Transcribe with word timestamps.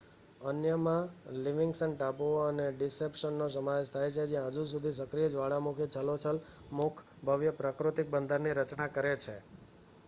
અન્યમાં 0.41 1.09
લિવિંગ્સ્ટન 1.39 1.91
ટાપુનો 1.93 2.39
અને 2.43 2.65
ડિસેપ્શનનો 2.71 3.45
સમાવેશ 3.49 3.91
થાય 3.91 4.15
છે 4.15 4.25
જ્યાં 4.25 4.49
હજી 4.49 4.65
સુધી 4.67 4.95
સક્રિય 4.95 5.29
જ્વાળામુખીનું 5.29 5.93
છલોછલ 5.95 6.37
મુખ 6.73 6.99
ભવ્ય 7.25 7.51
પ્રાકૃતિક 7.55 8.07
બંદરની 8.11 8.57
રચના 8.57 8.91
કરે 8.91 9.13
છે 9.19 9.35